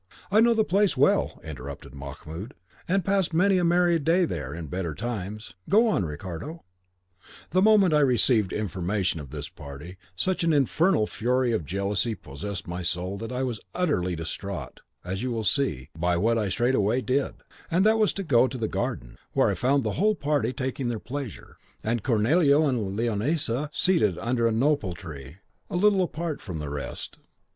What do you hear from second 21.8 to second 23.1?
and Cornelio and